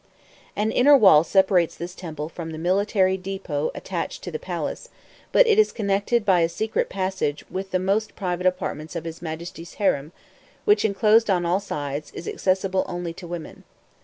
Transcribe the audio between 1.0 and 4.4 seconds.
separates this temple from the military depot attached to the